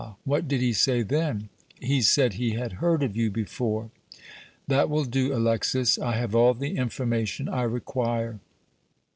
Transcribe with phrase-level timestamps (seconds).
[0.23, 1.49] What did he say then?"
[1.79, 3.91] "He said he had heard of you before."
[4.67, 8.39] "That will do, Alexis; I have all the information I require."